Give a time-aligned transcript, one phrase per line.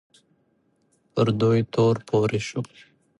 [1.13, 2.61] پر دوی تور پورې شو